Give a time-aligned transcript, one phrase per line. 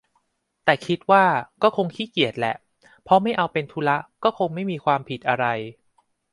[0.65, 1.25] แต่คิดว่า
[1.61, 2.55] ก็คงขี้เกียจแหละ
[3.03, 5.45] เพราะไม่เอาเป็นธุระก็คงไม่มีความผิดอะไร